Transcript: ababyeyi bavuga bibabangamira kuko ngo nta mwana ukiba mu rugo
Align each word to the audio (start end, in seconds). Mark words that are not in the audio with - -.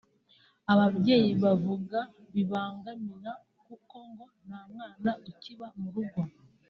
ababyeyi 0.71 1.31
bavuga 1.43 1.99
bibabangamira 2.33 3.31
kuko 3.65 3.95
ngo 4.09 4.25
nta 4.47 4.59
mwana 4.71 5.11
ukiba 5.29 5.67
mu 5.79 5.87
rugo 5.95 6.21